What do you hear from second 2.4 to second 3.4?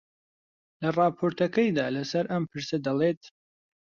پرسە دەڵێت: